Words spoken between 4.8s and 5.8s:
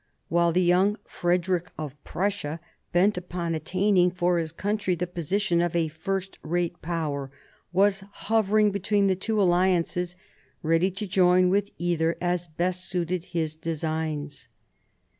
the position of